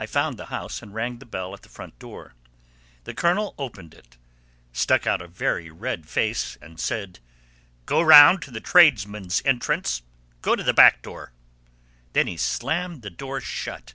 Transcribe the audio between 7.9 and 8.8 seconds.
round to the